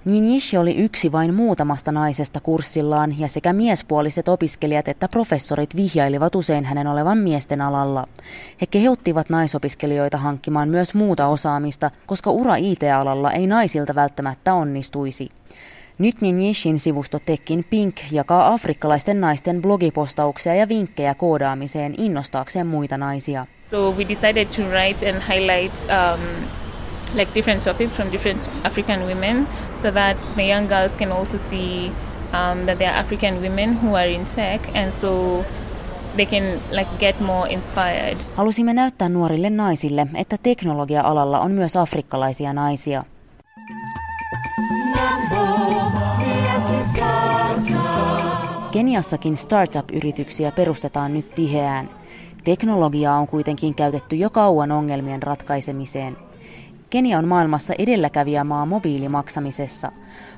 Ninjishi 0.04 0.56
oli 0.59 0.76
yksi 0.76 1.12
vain 1.12 1.35
muutamasta 1.35 1.92
naisesta 1.92 2.40
kurssillaan 2.40 3.18
ja 3.18 3.28
sekä 3.28 3.52
miespuoliset 3.52 4.28
opiskelijat 4.28 4.88
että 4.88 5.09
professorit 5.09 5.76
vihjailivat 5.76 6.35
usein 6.35 6.64
hänen 6.64 6.87
olevan 6.87 7.18
miesten 7.18 7.61
alalla. 7.61 8.06
He 8.61 8.66
kehottivat 8.66 9.30
naisopiskelijoita 9.30 10.16
hankkimaan 10.16 10.68
myös 10.68 10.94
muuta 10.94 11.26
osaamista, 11.26 11.90
koska 12.06 12.30
ura 12.30 12.56
IT-alalla 12.56 13.32
ei 13.32 13.47
naisilta 13.47 13.94
välttämättä 13.94 14.54
onnistuisi. 14.54 15.28
Nyt 15.99 16.21
Ninjishin 16.21 16.78
sivusto 16.78 17.18
Tekin 17.18 17.64
Pink 17.71 17.97
jakaa 18.12 18.54
afrikkalaisten 18.54 19.21
naisten 19.21 19.62
blogipostauksia 19.62 20.54
ja 20.54 20.68
vinkkejä 20.68 21.14
koodaamiseen 21.14 21.94
innostaakseen 21.99 22.66
muita 22.66 22.99
naisia. 22.99 23.47
So 23.73 23.91
we 23.91 24.05
decided 24.05 24.52
to 24.52 24.62
write 24.64 25.02
and 25.02 25.23
highlight 25.23 25.91
um, 25.91 26.21
like 27.14 27.33
different 27.35 27.62
topics 27.62 27.97
from 27.97 28.11
different 28.11 28.49
African 28.64 29.07
women 29.07 29.47
so 29.83 29.91
that 29.91 30.19
the 30.37 30.43
young 30.43 30.69
girls 30.69 30.93
can 30.93 31.12
also 31.12 31.38
see 31.38 31.87
um, 32.33 32.67
that 32.67 32.79
there 32.79 32.91
are 32.91 33.00
African 33.00 33.41
women 33.41 33.73
who 33.83 33.97
are 33.97 34.07
in 34.07 34.26
tech 34.26 34.61
and 34.75 34.93
so 34.93 35.43
they 36.17 36.26
can 36.26 36.61
like 36.71 36.99
get 36.99 37.21
more 37.21 37.49
inspired. 37.49 38.17
Halusimme 38.37 38.75
näyttää 38.75 39.09
nuorille 39.09 39.50
naisille, 39.50 40.07
että 40.14 40.38
teknologia-alalla 40.43 41.41
on 41.41 41.50
myös 41.50 41.76
afrikkalaisia 41.76 42.52
naisia. 42.52 43.02
Keniassakin 48.73 49.37
startup-yrityksiä 49.37 50.50
perustetaan 50.52 51.14
nyt 51.14 51.35
tiheään. 51.35 52.01
Teknologiaa 52.44 53.18
on 53.18 53.28
kuitenkin 53.28 53.75
käytetty 53.75 54.16
jo 54.16 54.30
kauan 54.30 54.72
ongelmien 54.72 55.22
ratkaisemiseen– 55.22 56.16
Kenia 56.92 57.18
on 57.18 57.28
maailmassa 57.28 57.75
edelläkävijämaa 57.78 58.66
mobiilimaksamisessa. 58.66 59.92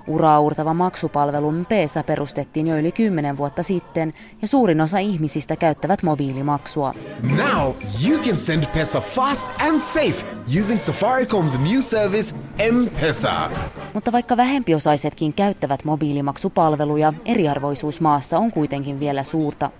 Uraurtava 0.07 0.75
maksupalvelu 0.75 1.53
Mpesa 1.53 2.03
perustettiin 2.03 2.67
jo 2.67 2.79
yli 2.79 2.93
10 2.93 3.37
vuotta 3.37 3.63
sitten 3.63 4.13
ja 4.43 4.49
suurin 4.49 4.81
osa 4.81 4.99
ihmisistä 4.99 5.57
käyttävät 5.57 6.03
mobiilimaksua. 6.03 6.95
Now 7.37 7.73
you 8.09 8.19
can 8.19 8.37
send 8.39 8.65
pesa 8.67 9.01
fast 9.01 9.49
and 9.59 9.81
safe 9.81 10.25
using 10.59 10.81
Safaricom's 10.81 11.61
new 11.71 11.81
service 11.81 12.35
M-Pesa. 12.73 13.51
Mutta 13.95 14.13
vaikka 14.13 14.37
vähempiosaisetkin 14.37 15.33
käyttävät 15.33 15.85
mobiilimaksupalveluja, 15.85 17.13
eriarvoisuus 17.25 18.01
maassa 18.01 18.39
on 18.39 18.53
kuitenkin 18.53 19.01
vielä 19.01 19.25
suurta. 19.25 19.71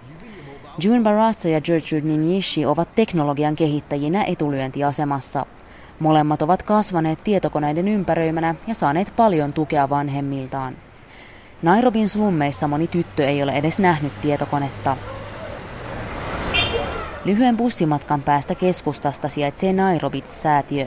June 0.79 1.03
Barassa 1.03 1.49
ja 1.49 1.61
Gertrude 1.61 2.07
Ninyishi 2.07 2.67
ovat 2.67 2.95
teknologian 2.95 3.57
kehittäjinä 3.57 4.25
etulyöntiasemassa. 4.25 5.47
Molemmat 5.99 6.43
ovat 6.43 6.63
kasvaneet 6.63 7.25
tietokoneiden 7.25 7.89
ympäröimänä 7.89 8.55
ja 8.67 8.75
saaneet 8.75 9.13
paljon 9.17 9.53
tukea 9.53 9.91
vanhemmiltaan. 9.91 10.77
Nairobin 11.63 12.09
slummeissa 12.09 12.69
moni 12.69 12.87
tyttö 12.87 13.27
ei 13.27 13.43
ole 13.43 13.53
edes 13.53 13.79
nähnyt 13.79 14.21
tietokonetta. 14.21 14.97
Lyhyen 17.25 17.57
bussimatkan 17.57 18.23
päästä 18.23 18.55
keskustasta 18.55 19.29
sijaitsee 19.29 19.73
Nairobits-säätiö. 19.73 20.87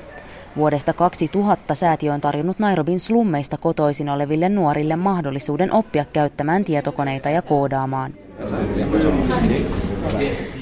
Vuodesta 0.56 0.94
2000 0.94 1.76
säätiö 1.76 2.14
on 2.14 2.22
tarjonnut 2.22 2.60
Nairobin 2.60 3.00
slummeista 3.00 3.58
kotoisin 3.58 4.10
oleville 4.10 4.50
nuorille 4.50 4.96
mahdollisuuden 4.96 5.74
oppia 5.74 6.06
käyttämään 6.06 6.66
tietokoneita 6.66 7.30
ja 7.30 7.42
koodaamaan. 7.42 8.27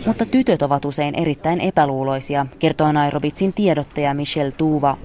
Mutta 0.05 0.25
tytöt 0.25 0.61
ovat 0.61 0.85
usein 0.85 1.15
erittäin 1.15 1.61
epäluuloisia, 1.61 2.45
kertoo 2.59 2.91
Nairobitsin 2.91 3.53
tiedottaja 3.53 4.13
Michelle 4.13 4.51
Tuva. 4.51 4.97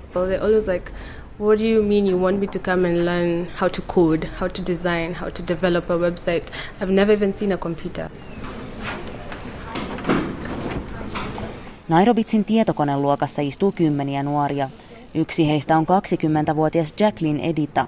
what 1.40 1.58
do 1.58 1.64
you 1.64 1.82
mean 1.82 2.06
you 2.06 2.20
want 2.20 2.40
me 2.40 2.46
to 2.46 2.58
come 2.58 2.88
and 2.88 3.04
learn 3.04 3.46
how 3.60 3.70
to 3.70 3.82
code, 3.82 4.28
how 4.40 4.48
to 4.50 4.62
design, 4.72 5.14
how 5.14 5.30
to 5.30 5.42
develop 5.48 5.90
a 5.90 5.94
website? 5.94 6.52
I've 6.80 6.92
never 6.92 7.16
even 7.16 7.34
seen 7.34 7.52
a 7.52 7.56
computer. 7.56 8.10
Nairobitsin 11.88 12.44
tietokoneluokassa 12.44 13.42
istuu 13.42 13.72
kymmeniä 13.72 14.22
nuoria. 14.22 14.70
Yksi 15.14 15.48
heistä 15.48 15.76
on 15.76 15.86
20-vuotias 15.86 16.94
Jacqueline 17.00 17.42
Edita, 17.42 17.86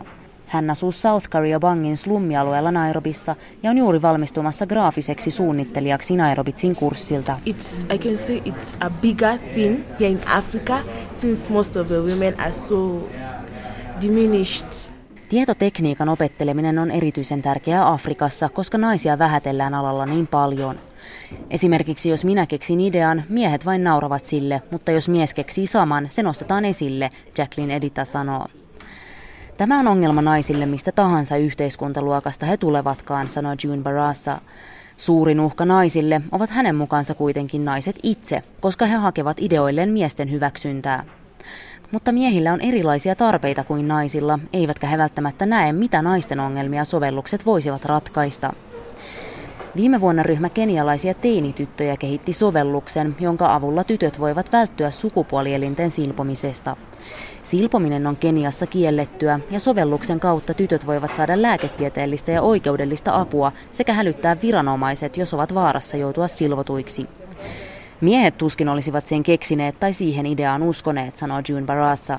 hän 0.53 0.71
asuu 0.71 0.93
South 0.93 1.29
Karriobangin 1.29 1.97
slummialueella 1.97 2.71
Nairobissa 2.71 3.37
ja 3.63 3.71
on 3.71 3.79
juuri 3.79 4.03
valmistumassa 4.03 4.67
graafiseksi 4.67 5.31
suunnittelijaksi 5.31 6.17
Nairobitsin 6.17 6.77
kurssilta. 6.77 7.39
It's, 7.47 7.95
I 7.95 7.99
can 7.99 8.19
say 8.19 8.39
it's 8.39 8.77
a 8.81 8.91
bigger 8.91 9.39
thing 9.39 9.81
here 10.01 10.11
in 10.11 10.21
Africa 10.27 10.79
since 11.21 11.53
most 11.53 11.77
of 11.77 11.87
the 11.87 11.97
women 11.97 12.41
are 12.41 12.53
so 12.53 13.09
diminished. 14.01 14.67
Tietotekniikan 15.29 16.09
opetteleminen 16.09 16.79
on 16.79 16.91
erityisen 16.91 17.43
tärkeää 17.43 17.89
Afrikassa, 17.89 18.49
koska 18.49 18.79
naisia 18.79 19.19
vähätellään 19.19 19.75
alalla 19.75 20.07
niin 20.07 20.27
paljon. 20.27 20.79
Esimerkiksi 21.51 22.09
jos 22.09 22.25
minä 22.25 22.47
keksin 22.47 22.81
idean, 22.81 23.23
miehet 23.29 23.67
vain 23.67 23.85
nauravat 23.85 24.25
sille, 24.25 24.63
mutta 24.71 24.93
jos 24.93 25.09
mies 25.09 25.35
keksii 25.35 25.67
saman, 25.67 26.07
se 26.11 26.23
nostetaan 26.23 26.65
esille, 26.65 27.11
Jacqueline 27.39 27.77
Edita 27.77 28.05
sanoo. 28.05 28.47
Tämä 29.57 29.79
on 29.79 29.87
ongelma 29.89 30.23
naisille 30.23 30.67
mistä 30.67 30.93
tahansa 30.93 31.37
yhteiskuntaluokasta 31.37 32.47
he 32.47 32.57
tulevatkaan, 32.57 33.29
sanoi 33.29 33.57
June 33.65 33.83
Barassa. 33.83 34.41
Suurin 34.97 35.41
uhka 35.41 35.65
naisille 35.65 36.23
ovat 36.33 36.51
hänen 36.51 36.75
mukaansa 36.75 37.15
kuitenkin 37.15 37.65
naiset 37.65 37.99
itse, 38.03 38.43
koska 38.61 38.87
he 38.87 38.97
hakevat 38.97 39.37
ideoilleen 39.41 39.93
miesten 39.93 40.31
hyväksyntää. 40.31 41.05
Mutta 41.91 42.13
miehillä 42.13 42.53
on 42.53 42.61
erilaisia 42.61 43.15
tarpeita 43.15 43.65
kuin 43.65 43.89
naisilla, 43.89 44.39
eivätkä 44.53 44.87
he 44.87 44.99
välttämättä 44.99 45.47
näe, 45.47 45.73
mitä 45.73 46.03
naisten 46.03 46.41
ongelmia 46.41 46.85
sovellukset 46.85 47.47
voisivat 47.47 47.85
ratkaista. 47.85 48.53
Viime 49.77 50.01
vuonna 50.01 50.23
ryhmä 50.23 50.49
kenialaisia 50.49 51.15
teinityttöjä 51.15 51.97
kehitti 51.97 52.33
sovelluksen, 52.33 53.17
jonka 53.21 53.55
avulla 53.55 53.85
tytöt 53.85 54.21
voivat 54.21 54.53
välttyä 54.53 54.91
sukupuolielinten 54.91 55.91
silpomisesta. 55.91 56.77
Silpominen 57.43 58.07
on 58.07 58.17
Keniassa 58.17 58.67
kiellettyä 58.67 59.41
ja 59.51 59.61
sovelluksen 59.61 60.21
kautta 60.21 60.55
tytöt 60.55 60.87
voivat 60.87 61.15
saada 61.15 61.43
lääketieteellistä 61.43 62.33
ja 62.33 62.43
oikeudellista 62.43 63.21
apua 63.21 63.53
sekä 63.71 63.93
hälyttää 63.93 64.37
viranomaiset, 64.43 65.17
jos 65.17 65.35
ovat 65.35 65.55
vaarassa 65.55 65.97
joutua 65.97 66.29
silvotuiksi. 66.29 67.07
Miehet 68.01 68.39
tuskin 68.39 68.69
olisivat 68.69 69.07
sen 69.07 69.23
keksineet 69.23 69.81
tai 69.81 69.93
siihen 69.93 70.27
ideaan 70.27 70.63
uskoneet, 70.63 71.17
sanoo 71.17 71.41
June 71.49 71.67
Barassa. 71.67 72.19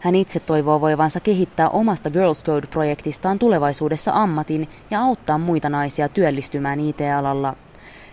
Hän 0.00 0.14
itse 0.14 0.40
toivoo 0.40 0.80
voivansa 0.80 1.20
kehittää 1.20 1.68
omasta 1.68 2.10
Girls 2.10 2.44
Code-projektistaan 2.44 3.38
tulevaisuudessa 3.38 4.12
ammatin 4.14 4.68
ja 4.90 5.00
auttaa 5.00 5.38
muita 5.38 5.68
naisia 5.68 6.08
työllistymään 6.08 6.80
IT-alalla. 6.80 7.54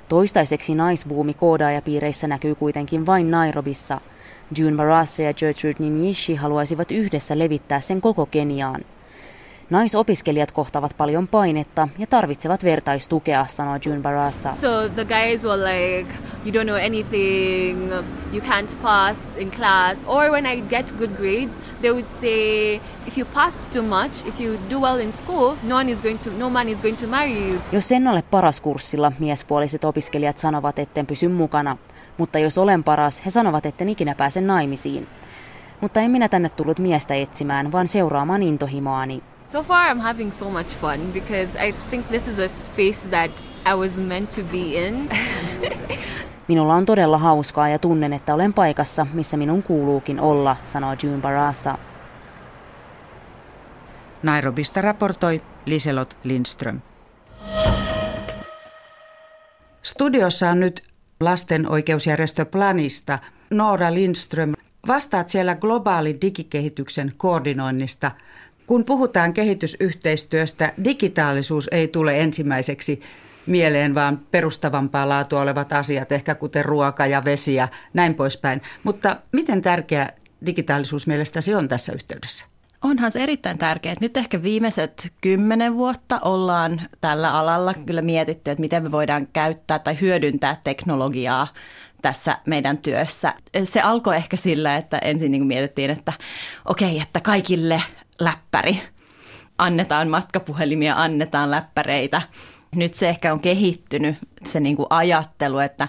Toistaiseksi 0.09 0.75
naisbuumi 0.75 1.33
koodaajapiireissä 1.33 2.27
näkyy 2.27 2.55
kuitenkin 2.55 3.05
vain 3.05 3.31
Nairobissa– 3.31 4.01
June 4.57 4.77
Barassa 4.77 5.21
ja 5.21 5.33
Gertrude 5.33 5.75
Ninyishi 5.79 6.35
haluaisivat 6.35 6.91
yhdessä 6.91 7.39
levittää 7.39 7.79
sen 7.79 8.01
koko 8.01 8.25
Keniaan. 8.25 8.81
Naisopiskelijat 9.69 10.51
kohtavat 10.51 10.97
paljon 10.97 11.27
painetta 11.27 11.87
ja 11.97 12.07
tarvitsevat 12.07 12.63
vertaistukea, 12.63 13.45
sanoo 13.49 13.77
June 13.85 14.01
Barassa. 14.01 14.53
So 14.53 14.89
the 14.89 15.05
guys 15.05 15.43
were 15.45 15.63
like, 15.63 16.13
you 16.45 16.53
don't 16.53 16.67
know 16.67 16.75
anything, 16.75 17.91
you 18.33 18.41
can't 18.41 18.81
pass 18.81 19.17
in 19.37 19.51
class. 19.51 20.03
Or 20.07 20.31
when 20.31 20.45
I 20.45 20.61
get 20.61 20.91
good 20.97 21.09
grades, 21.17 21.59
they 21.81 21.91
would 21.91 22.07
say, 22.07 22.75
if 23.07 23.17
you 23.17 23.27
pass 23.33 23.67
too 23.73 23.83
much, 23.83 24.27
if 24.27 24.41
you 24.41 24.59
do 24.69 24.79
well 24.79 24.99
in 24.99 25.13
school, 25.13 25.55
no 25.63 25.75
one 25.75 25.91
is 25.91 26.01
going 26.01 26.19
to, 26.19 26.29
no 26.37 26.49
man 26.49 26.69
is 26.69 26.81
going 26.81 26.97
to 26.97 27.07
marry 27.07 27.49
you. 27.49 27.61
Jos 27.71 27.91
en 27.91 28.07
ole 28.07 28.21
paras 28.21 28.61
kurssilla, 28.61 29.11
miespuoliset 29.19 29.83
opiskelijat 29.83 30.37
sanovat, 30.37 30.79
etten 30.79 31.05
pysy 31.05 31.27
mukana. 31.27 31.77
Mutta 32.17 32.39
jos 32.39 32.57
olen 32.57 32.83
paras, 32.83 33.25
he 33.25 33.29
sanovat, 33.29 33.65
etten 33.65 33.89
ikinä 33.89 34.15
pääse 34.15 34.41
naimisiin. 34.41 35.07
Mutta 35.81 35.99
en 35.99 36.11
minä 36.11 36.29
tänne 36.29 36.49
tullut 36.49 36.79
miestä 36.79 37.15
etsimään, 37.15 37.71
vaan 37.71 37.87
seuraamaan 37.87 38.43
intohimoani. 38.43 39.23
So 39.51 39.63
far, 39.63 39.89
I'm 39.91 40.01
having 40.01 40.31
so 40.31 40.49
much 40.49 40.75
fun 40.75 41.11
because 41.13 41.67
I 41.67 41.73
think 41.89 42.07
this 42.07 42.27
is 42.27 42.39
a 42.39 42.47
space 42.47 43.09
that 43.09 43.31
I 43.65 43.75
was 43.75 43.97
meant 43.97 44.29
to 44.35 44.43
be 44.43 44.87
in. 44.87 45.09
Minulla 46.47 46.73
on 46.73 46.85
todella 46.85 47.17
hauskaa 47.17 47.69
ja 47.69 47.79
tunnen, 47.79 48.13
että 48.13 48.33
olen 48.33 48.53
paikassa, 48.53 49.07
missä 49.13 49.37
minun 49.37 49.63
kuuluukin 49.63 50.19
olla, 50.19 50.55
sanoo 50.63 50.95
June 51.03 51.21
Barassa. 51.21 51.77
Nairobista 54.23 54.81
raportoi 54.81 55.41
Liselot 55.65 56.17
Lindström. 56.23 56.81
Studiossa 59.81 60.49
on 60.49 60.59
nyt 60.59 60.83
lasten 61.19 61.69
oikeusjärjestö 61.69 62.45
Planista 62.45 63.19
Noora 63.49 63.93
Lindström. 63.93 64.53
Vastaat 64.87 65.29
siellä 65.29 65.55
globaalin 65.55 66.21
digikehityksen 66.21 67.13
koordinoinnista. 67.17 68.11
Kun 68.65 68.85
puhutaan 68.85 69.33
kehitysyhteistyöstä, 69.33 70.73
digitaalisuus 70.83 71.69
ei 71.71 71.87
tule 71.87 72.21
ensimmäiseksi 72.21 73.01
mieleen, 73.45 73.95
vaan 73.95 74.19
perustavampaa 74.31 75.09
laatua 75.09 75.41
olevat 75.41 75.73
asiat, 75.73 76.11
ehkä 76.11 76.35
kuten 76.35 76.65
ruoka 76.65 77.05
ja 77.05 77.25
vesi 77.25 77.55
ja 77.55 77.67
näin 77.93 78.15
poispäin. 78.15 78.61
Mutta 78.83 79.17
miten 79.31 79.61
tärkeä 79.61 80.09
digitaalisuus 80.45 81.07
mielestäsi 81.07 81.55
on 81.55 81.67
tässä 81.67 81.93
yhteydessä? 81.93 82.45
Onhan 82.81 83.11
se 83.11 83.23
erittäin 83.23 83.57
tärkeää. 83.57 83.95
Nyt 84.01 84.17
ehkä 84.17 84.43
viimeiset 84.43 85.13
kymmenen 85.21 85.75
vuotta 85.75 86.19
ollaan 86.19 86.81
tällä 87.01 87.33
alalla 87.33 87.73
kyllä 87.73 88.01
mietitty, 88.01 88.51
että 88.51 88.61
miten 88.61 88.83
me 88.83 88.91
voidaan 88.91 89.27
käyttää 89.27 89.79
tai 89.79 89.97
hyödyntää 90.01 90.57
teknologiaa 90.63 91.47
tässä 92.05 92.37
meidän 92.45 92.77
työssä. 92.77 93.33
Se 93.63 93.81
alkoi 93.81 94.15
ehkä 94.15 94.37
sillä, 94.37 94.77
että 94.77 94.97
ensin 94.97 95.31
niin 95.31 95.47
mietittiin, 95.47 95.89
että 95.91 96.13
okei, 96.65 96.91
okay, 96.91 97.01
että 97.01 97.21
kaikille 97.21 97.81
läppäri. 98.19 98.81
Annetaan 99.57 100.07
matkapuhelimia, 100.07 100.95
annetaan 100.95 101.51
läppäreitä. 101.51 102.21
Nyt 102.75 102.93
se 102.93 103.09
ehkä 103.09 103.33
on 103.33 103.39
kehittynyt, 103.39 104.15
se 104.43 104.59
niin 104.59 104.75
kuin 104.75 104.87
ajattelu, 104.89 105.59
että 105.59 105.87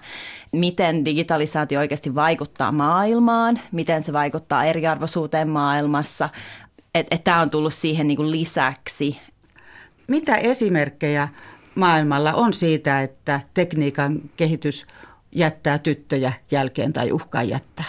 miten 0.52 1.04
digitalisaatio 1.04 1.80
oikeasti 1.80 2.14
vaikuttaa 2.14 2.72
maailmaan, 2.72 3.60
miten 3.72 4.02
se 4.02 4.12
vaikuttaa 4.12 4.64
eriarvoisuuteen 4.64 5.48
maailmassa, 5.48 6.28
että 6.94 7.14
et 7.14 7.24
tämä 7.24 7.40
on 7.40 7.50
tullut 7.50 7.74
siihen 7.74 8.06
niin 8.06 8.16
kuin 8.16 8.30
lisäksi. 8.30 9.20
Mitä 10.06 10.36
esimerkkejä 10.36 11.28
maailmalla 11.74 12.32
on 12.32 12.52
siitä, 12.52 13.02
että 13.02 13.40
tekniikan 13.54 14.20
kehitys 14.36 14.86
jättää 15.32 15.78
tyttöjä 15.78 16.32
jälkeen 16.50 16.92
tai 16.92 17.12
uhkaa 17.12 17.42
jättää? 17.42 17.84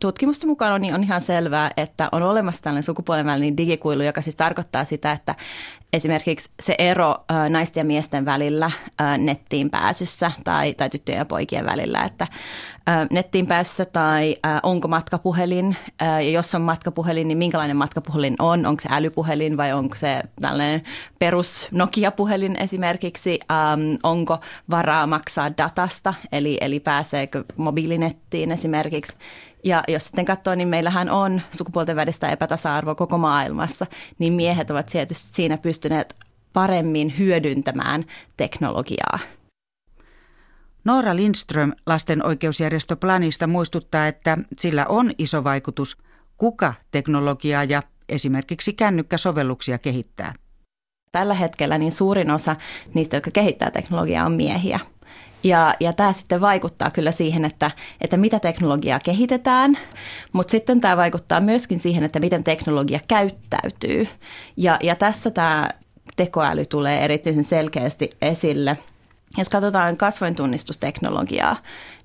Tutkimusten 0.00 0.48
mukaan 0.48 0.72
on, 0.72 0.80
niin 0.80 0.94
on 0.94 1.02
ihan 1.02 1.20
selvää, 1.20 1.70
että 1.76 2.08
on 2.12 2.22
olemassa 2.22 2.62
tällainen 2.62 2.82
sukupuolen 2.82 3.26
välinen 3.26 3.56
digikuilu, 3.56 4.02
joka 4.02 4.20
siis 4.20 4.36
tarkoittaa 4.36 4.84
sitä, 4.84 5.12
että 5.12 5.34
esimerkiksi 5.92 6.50
se 6.60 6.74
ero 6.78 7.16
naisten 7.48 7.80
ja 7.80 7.84
miesten 7.84 8.24
välillä 8.24 8.70
nettiin 9.18 9.70
pääsyssä 9.70 10.32
tai, 10.44 10.74
tai 10.74 10.90
tyttöjen 10.90 11.18
ja 11.18 11.24
poikien 11.24 11.66
välillä, 11.66 12.04
että 12.04 12.26
nettiin 13.10 13.46
pääsyssä 13.46 13.84
tai 13.84 14.36
onko 14.62 14.88
matkapuhelin 14.88 15.76
ja 16.00 16.30
jos 16.30 16.54
on 16.54 16.62
matkapuhelin, 16.62 17.28
niin 17.28 17.38
minkälainen 17.38 17.76
matkapuhelin 17.76 18.36
on, 18.38 18.66
onko 18.66 18.80
se 18.80 18.88
älypuhelin 18.92 19.56
vai 19.56 19.72
onko 19.72 19.96
se 19.96 20.22
tällainen 20.40 20.82
perus 21.18 21.68
Nokia-puhelin 21.70 22.56
esimerkiksi, 22.56 23.40
onko 24.02 24.38
varaa 24.70 25.06
maksaa 25.06 25.56
datasta, 25.56 26.14
eli, 26.32 26.58
eli 26.60 26.80
pääseekö 26.80 27.44
mobiilinettiin 27.56 28.52
esimerkiksi. 28.52 29.16
Ja 29.64 29.82
jos 29.88 30.04
sitten 30.04 30.24
katsoo, 30.24 30.54
niin 30.54 30.68
meillähän 30.68 31.10
on 31.10 31.40
sukupuolten 31.50 31.96
välistä 31.96 32.30
epätasa-arvoa 32.30 32.94
koko 32.94 33.18
maailmassa, 33.18 33.86
niin 34.18 34.32
miehet 34.32 34.70
ovat 34.70 34.90
siinä 35.14 35.58
pystyneet 35.58 36.14
paremmin 36.52 37.18
hyödyntämään 37.18 38.04
teknologiaa. 38.36 39.18
Noora 40.84 41.16
Lindström 41.16 41.72
lasten 41.86 42.26
oikeusjärjestö 42.26 42.96
Planista 42.96 43.46
muistuttaa, 43.46 44.06
että 44.06 44.38
sillä 44.58 44.86
on 44.88 45.10
iso 45.18 45.44
vaikutus, 45.44 45.98
kuka 46.36 46.74
teknologiaa 46.90 47.64
ja 47.64 47.82
esimerkiksi 48.08 48.72
kännykkäsovelluksia 48.72 49.78
kehittää. 49.78 50.34
Tällä 51.12 51.34
hetkellä 51.34 51.78
niin 51.78 51.92
suurin 51.92 52.30
osa 52.30 52.56
niistä, 52.94 53.16
jotka 53.16 53.30
kehittää 53.30 53.70
teknologiaa, 53.70 54.26
on 54.26 54.32
miehiä. 54.32 54.80
Ja, 55.42 55.74
ja 55.80 55.92
tämä 55.92 56.12
sitten 56.12 56.40
vaikuttaa 56.40 56.90
kyllä 56.90 57.12
siihen, 57.12 57.44
että, 57.44 57.70
että 58.00 58.16
mitä 58.16 58.40
teknologiaa 58.40 58.98
kehitetään, 59.04 59.78
mutta 60.32 60.50
sitten 60.50 60.80
tämä 60.80 60.96
vaikuttaa 60.96 61.40
myöskin 61.40 61.80
siihen, 61.80 62.04
että 62.04 62.20
miten 62.20 62.44
teknologia 62.44 63.00
käyttäytyy. 63.08 64.08
Ja, 64.56 64.78
ja 64.82 64.94
tässä 64.94 65.30
tämä 65.30 65.68
tekoäly 66.16 66.66
tulee 66.66 67.04
erityisen 67.04 67.44
selkeästi 67.44 68.10
esille– 68.22 68.76
jos 69.36 69.48
katsotaan 69.48 69.96
kasvointunnistusteknologiaa, 69.96 71.56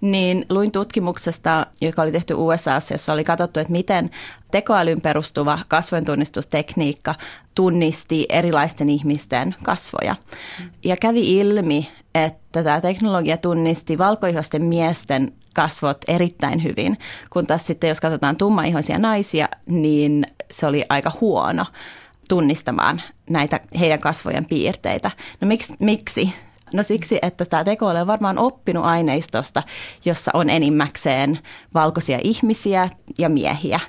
niin 0.01 0.45
luin 0.49 0.71
tutkimuksesta, 0.71 1.65
joka 1.81 2.01
oli 2.01 2.11
tehty 2.11 2.33
USAssa, 2.33 2.93
jossa 2.93 3.13
oli 3.13 3.23
katsottu, 3.23 3.59
että 3.59 3.71
miten 3.71 4.09
tekoälyn 4.51 5.01
perustuva 5.01 5.59
kasvointunnistustekniikka 5.67 7.15
tunnisti 7.55 8.25
erilaisten 8.29 8.89
ihmisten 8.89 9.55
kasvoja. 9.63 10.15
Ja 10.83 10.97
kävi 10.97 11.37
ilmi, 11.37 11.89
että 12.15 12.63
tämä 12.63 12.81
teknologia 12.81 13.37
tunnisti 13.37 13.97
valkoihoisten 13.97 14.63
miesten 14.63 15.31
kasvot 15.53 15.97
erittäin 16.07 16.63
hyvin, 16.63 16.97
kun 17.29 17.47
taas 17.47 17.67
sitten 17.67 17.87
jos 17.87 18.01
katsotaan 18.01 18.37
tummaihoisia 18.37 18.99
naisia, 18.99 19.49
niin 19.65 20.25
se 20.51 20.65
oli 20.65 20.85
aika 20.89 21.11
huono 21.21 21.65
tunnistamaan 22.29 23.01
näitä 23.29 23.59
heidän 23.79 23.99
kasvojen 23.99 24.45
piirteitä. 24.45 25.11
No 25.41 25.47
miksi? 25.47 25.73
miksi? 25.79 26.33
No 26.73 26.83
siksi, 26.83 27.19
että 27.21 27.45
tämä 27.45 27.63
tekoäly 27.63 27.99
on 27.99 28.07
varmaan 28.07 28.37
oppinut 28.37 28.85
aineistosta, 28.85 29.63
jossa 30.05 30.31
on 30.33 30.49
enimmäkseen 30.49 31.39
valkoisia 31.73 32.19
ihmisiä 32.23 32.89
ja 33.17 33.29
miehiä. 33.29 33.79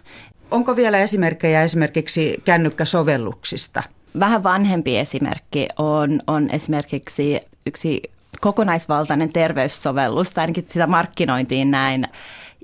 Onko 0.51 0.77
vielä 0.77 0.99
esimerkkejä 0.99 1.63
esimerkiksi 1.63 2.43
kännykkäsovelluksista? 2.45 3.83
Vähän 4.19 4.43
vanhempi 4.43 4.99
esimerkki 4.99 5.69
on, 5.79 6.21
on 6.27 6.51
esimerkiksi 6.51 7.41
yksi 7.67 8.03
kokonaisvaltainen 8.41 9.33
terveyssovellus, 9.33 10.31
tai 10.31 10.43
ainakin 10.43 10.67
sitä 10.69 10.87
markkinointiin 10.87 11.71
näin. 11.71 12.09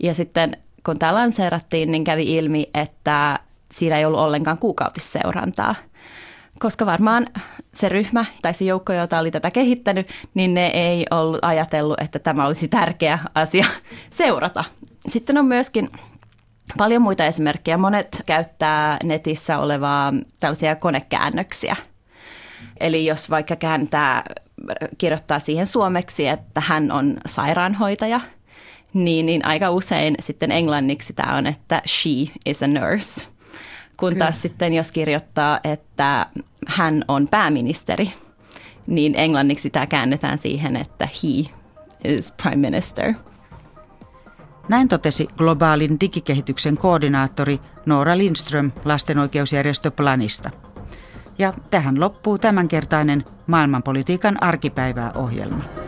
Ja 0.03 0.15
sitten 0.15 0.57
kun 0.87 0.99
tämä 0.99 1.15
lanseerattiin, 1.15 1.93
niin 1.93 2.05
kävi 2.05 2.37
ilmi, 2.37 2.67
että 2.75 3.39
siinä 3.73 3.99
ei 3.99 4.05
ollut 4.05 4.21
ollenkaan 4.21 4.59
kuukautisseurantaa– 4.59 5.75
koska 6.63 6.87
varmaan 6.87 7.27
se 7.75 7.89
ryhmä 7.89 8.25
tai 8.43 8.55
se 8.55 8.65
joukko, 8.65 8.93
jota 8.93 9.19
oli 9.19 9.31
tätä 9.31 9.51
kehittänyt, 9.51 10.09
niin 10.35 10.55
ne 10.55 10.67
ei 10.67 11.07
ollut 11.11 11.39
ajatellut, 11.43 12.01
että 12.01 12.19
tämä 12.19 12.47
olisi 12.47 12.69
tärkeä 12.69 13.19
asia 13.35 13.65
seurata. 14.11 14.65
Sitten 15.09 15.39
on 15.39 15.47
myöskin 15.47 15.91
paljon 16.79 17.03
muita 17.03 17.27
esimerkkejä. 17.27 17.79
Monet 17.79 18.23
käyttää 18.27 18.99
netissä 19.05 19.59
olevaa 19.59 20.13
tällaisia 20.41 20.77
konekäännöksiä. 20.77 21.77
Eli 22.81 23.07
jos 23.07 23.31
vaikka 23.31 23.57
kääntää, 23.57 24.23
kirjoittaa 24.99 25.39
siihen 25.39 25.67
suomeksi, 25.67 26.29
että 26.29 26.63
hän 26.67 26.93
on 26.93 27.17
sairaanhoitaja, 27.27 28.21
niin, 28.95 29.27
niin 29.27 29.47
aika 29.47 29.71
usein 29.71 30.15
sitten 30.21 30.53
englanniksi 30.53 31.13
tämä 31.13 31.37
on, 31.37 31.47
että 31.47 31.83
she 31.87 32.11
is 32.47 32.63
a 32.63 32.67
nurse– 32.67 33.27
kun 33.97 34.17
taas 34.17 34.35
Kyllä. 34.35 34.43
sitten 34.43 34.75
jos 34.75 34.93
kirjoittaa, 34.93 35.61
että 35.65 36.27
hän 36.67 37.05
on 37.09 37.27
pääministeri, 37.31 38.13
niin 38.87 39.15
englanniksi 39.17 39.71
tämä 39.71 39.87
käännetään 39.87 40.39
siihen, 40.39 40.77
että 40.77 41.07
he 41.07 41.51
is 42.05 42.33
prime 42.43 42.57
minister. 42.71 43.15
Näin 44.69 44.89
totesi 44.89 45.27
globaalin 45.39 46.01
digikehityksen 46.01 46.77
koordinaattori 46.77 47.59
Noora 47.87 48.19
Lindström 48.19 48.71
lastenoikeusjärjestö 48.85 49.91
Planista. 49.91 50.51
Ja 51.39 51.53
tähän 51.71 52.01
loppuu 52.01 52.39
tämänkertainen 52.39 53.25
maailmanpolitiikan 53.47 54.43
arkipäivää 54.43 55.13
ohjelma. 55.15 55.82